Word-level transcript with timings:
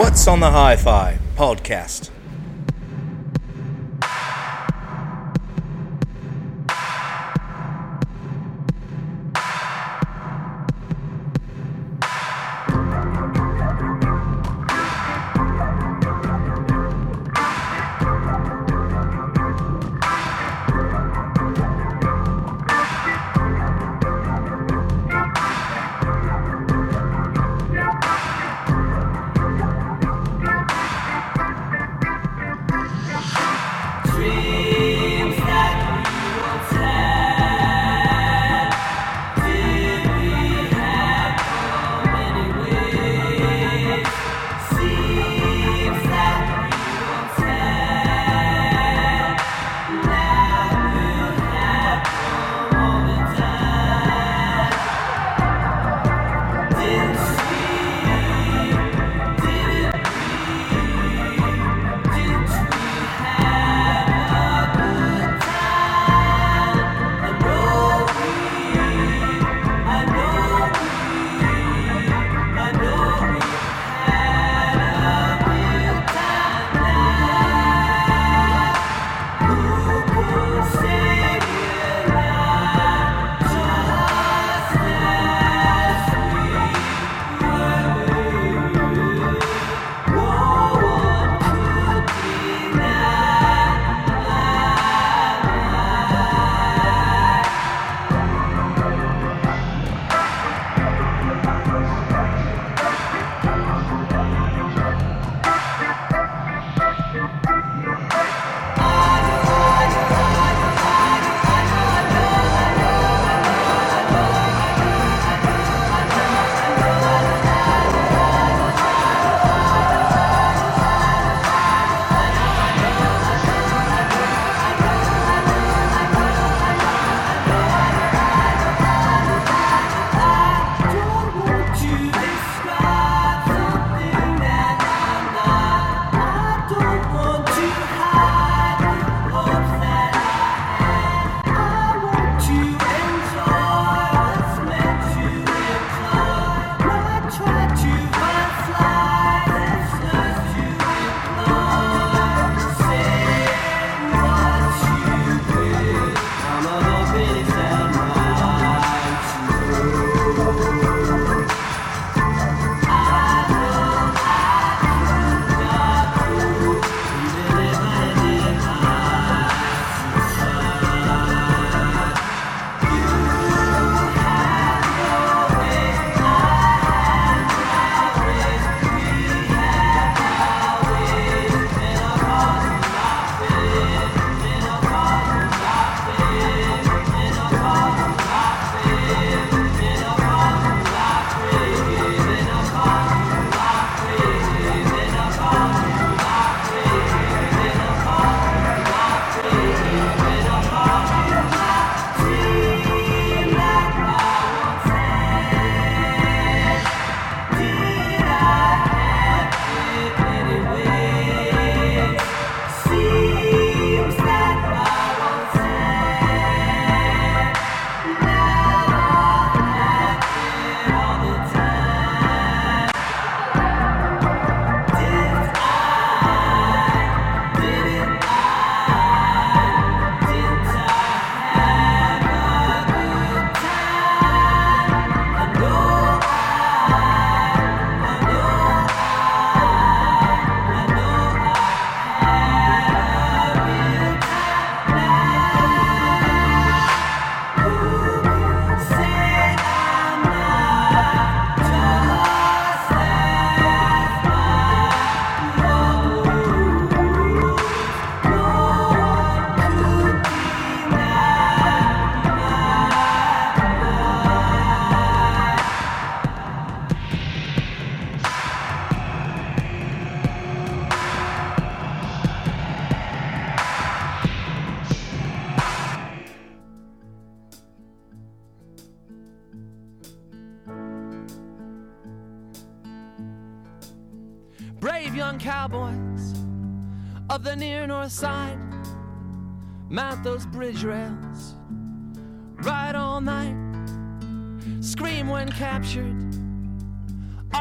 What's 0.00 0.26
on 0.26 0.40
the 0.40 0.50
Hi 0.50 0.76
Fi 0.76 1.18
podcast. 1.36 2.08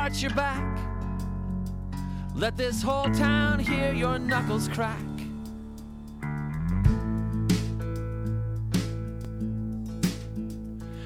Arch 0.10 0.24
your 0.24 0.34
back, 0.34 0.80
Let 2.34 2.58
this 2.58 2.82
whole 2.82 3.12
town 3.12 3.60
hear 3.60 3.94
your 3.94 4.18
knuckles 4.18 4.68
crack. 4.68 4.98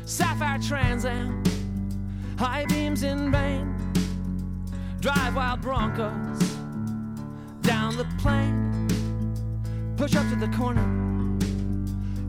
Sapphire 0.06 0.60
Trans 0.60 1.06
Am, 1.06 1.44
high 2.38 2.66
beams 2.66 3.04
in 3.04 3.32
vain. 3.32 3.76
Drive 5.02 5.36
wild 5.36 5.62
Broncos 5.62 6.40
down 7.62 7.98
the 7.98 8.08
plain. 8.20 8.88
Push 9.98 10.16
up 10.16 10.30
to 10.30 10.36
the 10.36 10.50
corner 10.56 10.88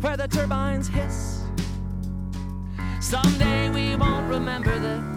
where 0.01 0.17
the 0.17 0.27
turbines 0.27 0.89
hiss. 0.89 1.45
Someday 3.01 3.71
we 3.71 3.95
won't 3.97 4.29
remember 4.29 4.77
this. 4.81 5.14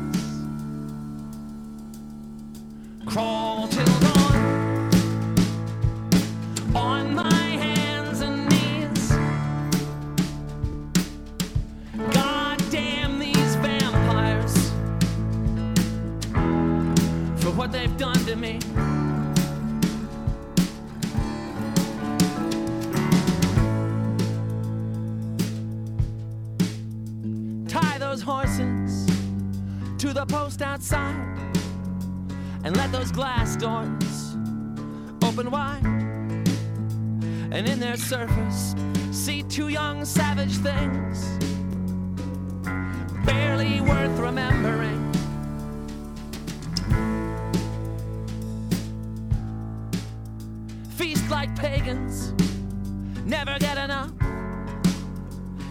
Crawl 3.08 3.68
till 3.70 3.86
dawn 4.00 4.90
on 6.76 7.16
my 7.16 7.32
hands 7.34 8.22
and 8.22 8.48
knees. 8.50 9.12
God 12.14 12.62
damn 12.70 13.18
these 13.18 13.56
vampires 13.56 14.72
for 17.42 17.52
what 17.52 17.72
they've 17.72 17.98
done 17.98 18.20
to 18.26 18.36
me. 18.36 18.60
Tie 27.68 27.98
those 27.98 28.22
horses 28.22 29.08
to 29.98 30.14
the 30.14 30.26
post 30.28 30.62
outside 30.62 31.47
and 32.68 32.76
let 32.76 32.92
those 32.92 33.14
glass 33.14 33.56
doors 33.56 34.36
open 35.24 35.50
wide. 35.50 35.86
And 37.50 37.66
in 37.66 37.80
their 37.80 37.96
surface, 37.96 38.76
see 39.10 39.42
two 39.44 39.70
young 39.70 40.04
savage 40.04 40.58
things, 40.58 41.26
barely 43.26 43.80
worth 43.80 44.20
remembering. 44.20 45.02
Feast 50.98 51.30
like 51.30 51.56
pagans, 51.56 52.34
never 53.26 53.58
get 53.60 53.78
enough. 53.78 54.12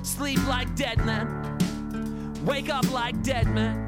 Sleep 0.02 0.42
like 0.48 0.74
dead 0.74 1.04
men, 1.04 2.38
wake 2.46 2.70
up 2.70 2.90
like 2.90 3.22
dead 3.22 3.48
men. 3.48 3.82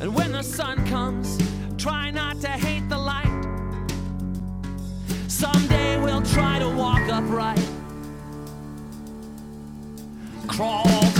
And 0.00 0.14
when 0.14 0.32
the 0.32 0.42
sun 0.42 0.82
comes, 0.86 1.36
try 1.84 2.10
not 2.10 2.40
to 2.40 2.48
hate 2.48 2.88
the 2.88 2.96
light. 2.96 3.44
Someday 5.28 5.98
we'll 5.98 6.22
try 6.22 6.58
to 6.58 6.70
walk 6.70 7.06
upright. 7.10 7.60
Crawl 10.46 11.13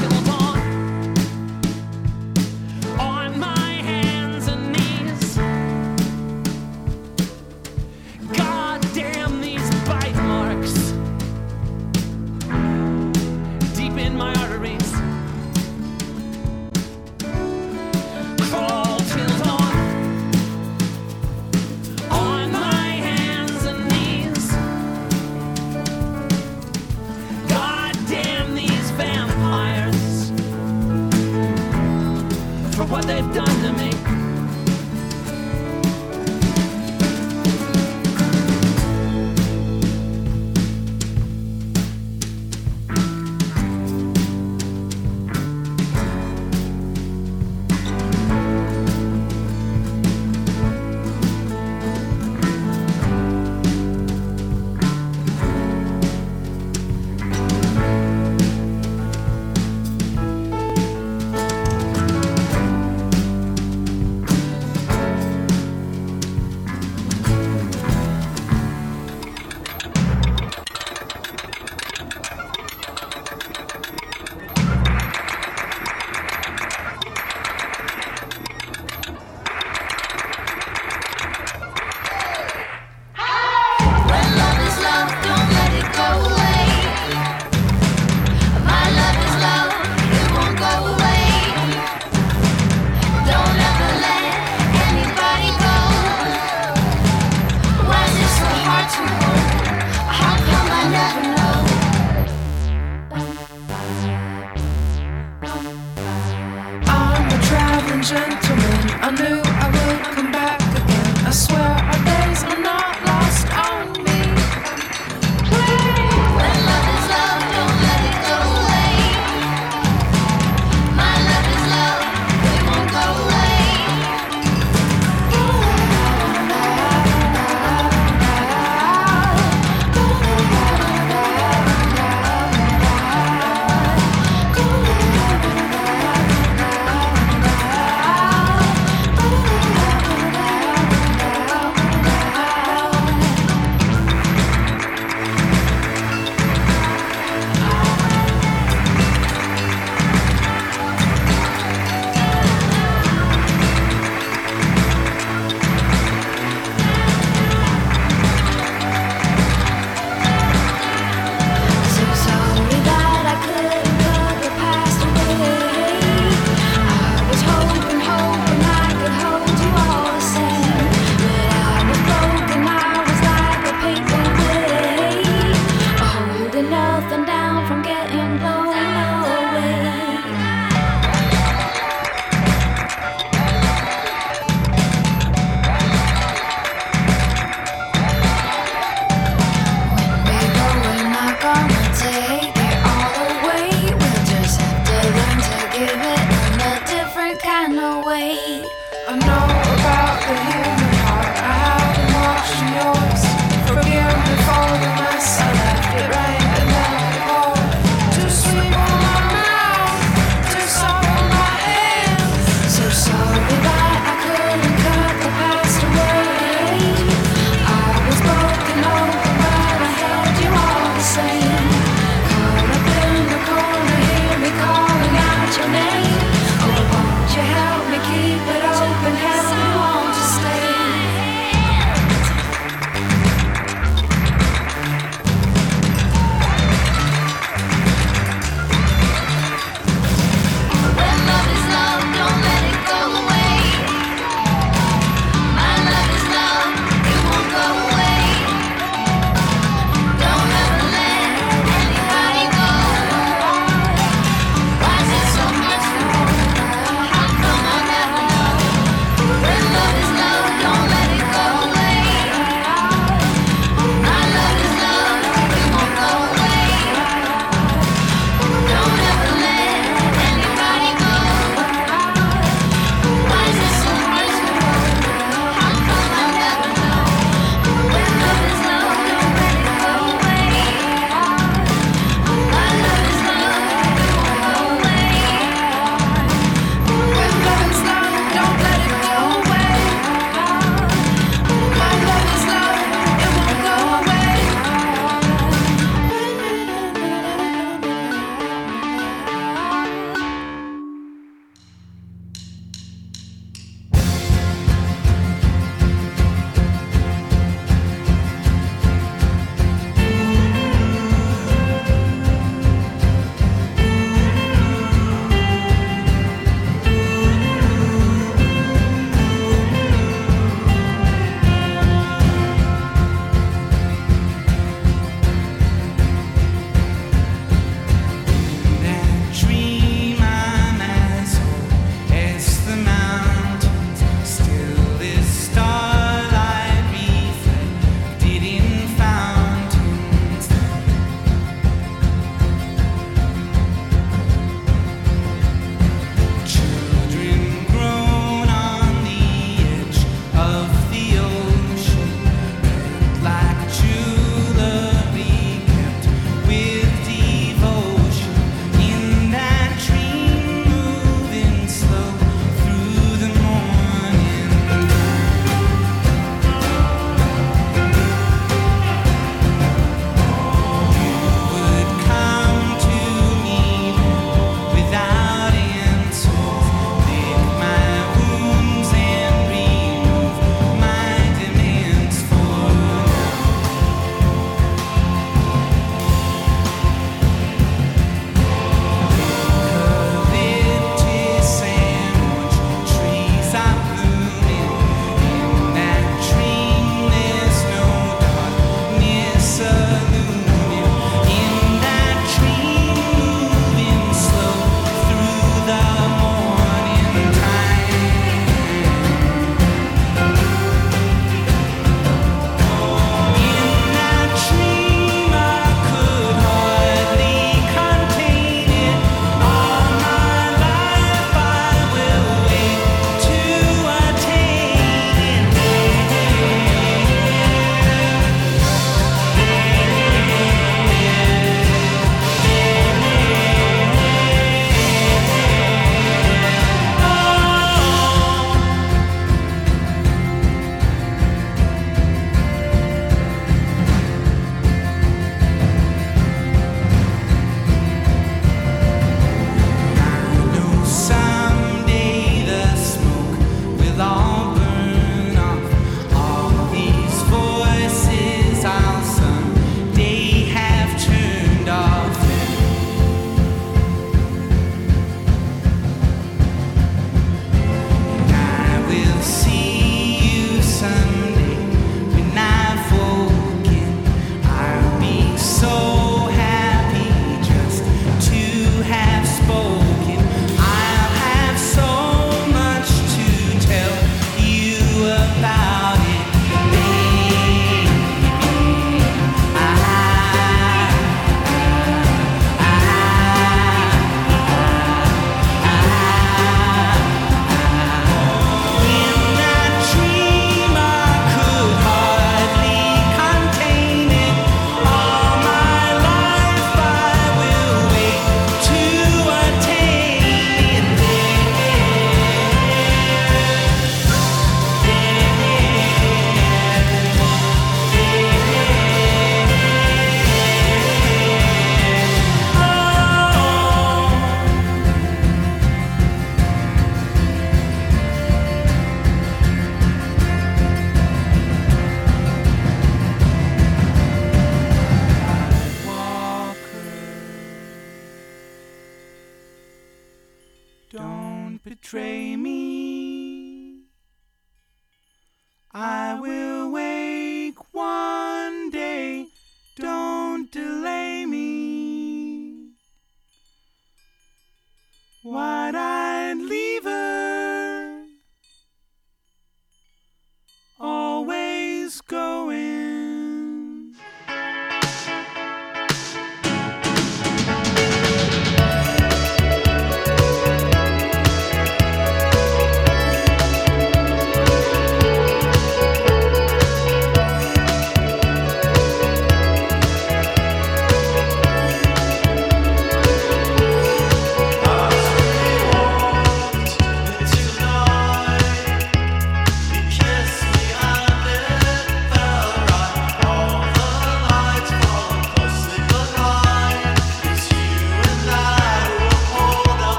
away. 197.79 198.65
I 199.09 199.17
know. 199.17 199.44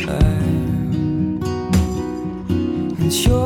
Line. 0.00 1.42
And 2.98 3.12
you're 3.12 3.43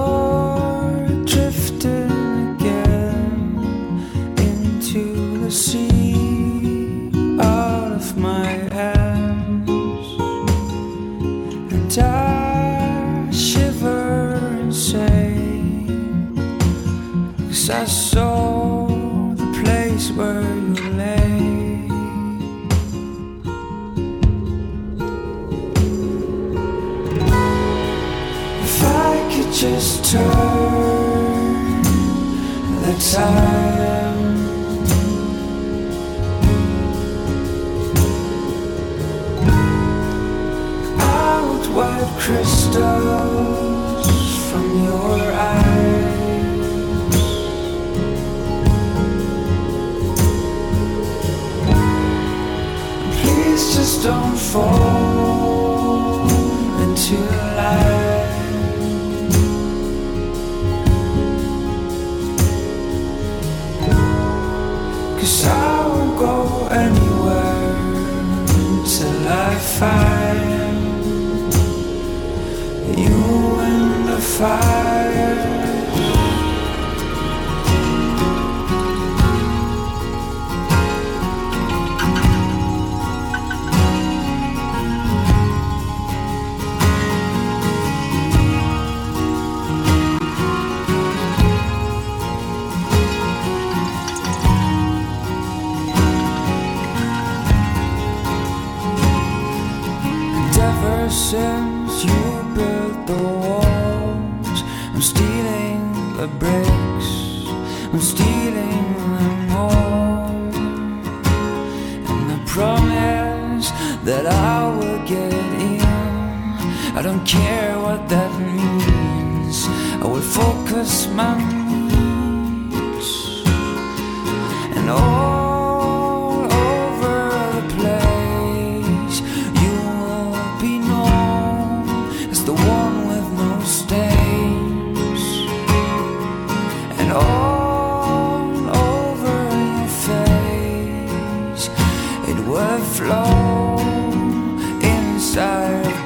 fire. 74.39 74.78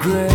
Inside 0.01 0.32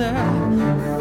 another. 0.00 0.93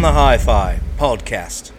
On 0.00 0.14
the 0.14 0.18
Hi 0.18 0.38
Fi 0.38 0.80
podcast? 0.96 1.72